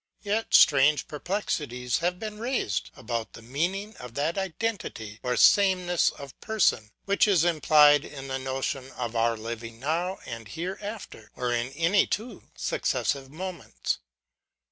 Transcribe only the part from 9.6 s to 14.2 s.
now and hereafter, or in any two successive moments.